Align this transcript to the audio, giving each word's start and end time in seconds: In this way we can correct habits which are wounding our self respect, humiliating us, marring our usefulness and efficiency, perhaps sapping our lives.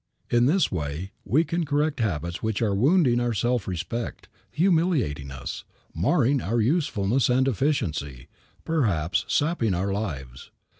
In 0.31 0.47
this 0.47 0.71
way 0.71 1.11
we 1.25 1.43
can 1.43 1.63
correct 1.63 1.99
habits 1.99 2.41
which 2.41 2.59
are 2.63 2.73
wounding 2.73 3.19
our 3.19 3.35
self 3.35 3.67
respect, 3.67 4.27
humiliating 4.49 5.29
us, 5.29 5.63
marring 5.93 6.41
our 6.41 6.59
usefulness 6.59 7.29
and 7.29 7.47
efficiency, 7.47 8.27
perhaps 8.65 9.25
sapping 9.27 9.75
our 9.75 9.93
lives. 9.93 10.49